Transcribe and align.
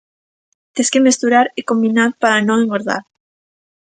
Tes 0.75 0.87
que 0.93 1.03
mesturar 1.07 1.45
e 1.59 1.61
combinar 1.69 2.09
para 2.21 2.45
non 2.47 2.57
engordar. 2.63 3.03